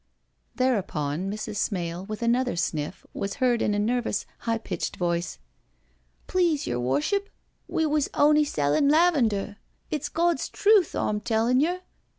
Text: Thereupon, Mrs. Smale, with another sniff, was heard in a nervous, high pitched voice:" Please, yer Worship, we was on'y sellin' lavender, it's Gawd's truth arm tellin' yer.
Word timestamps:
Thereupon, 0.55 1.29
Mrs. 1.29 1.57
Smale, 1.57 2.05
with 2.07 2.23
another 2.23 2.55
sniff, 2.55 3.05
was 3.13 3.35
heard 3.35 3.61
in 3.61 3.75
a 3.75 3.77
nervous, 3.77 4.25
high 4.39 4.57
pitched 4.57 4.95
voice:" 4.95 5.37
Please, 6.25 6.65
yer 6.65 6.79
Worship, 6.79 7.29
we 7.67 7.85
was 7.85 8.09
on'y 8.15 8.43
sellin' 8.43 8.89
lavender, 8.89 9.57
it's 9.91 10.09
Gawd's 10.09 10.49
truth 10.49 10.95
arm 10.95 11.19
tellin' 11.21 11.59
yer. 11.59 11.81